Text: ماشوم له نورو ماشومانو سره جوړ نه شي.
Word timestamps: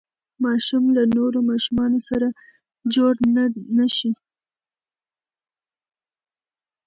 ماشوم 0.43 0.83
له 0.95 1.03
نورو 1.17 1.39
ماشومانو 1.49 1.99
سره 2.09 2.27
جوړ 2.93 3.13
نه 3.77 3.87
شي. 3.97 4.11